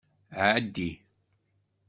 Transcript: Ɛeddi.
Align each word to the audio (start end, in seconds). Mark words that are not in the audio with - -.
Ɛeddi. 0.47 0.89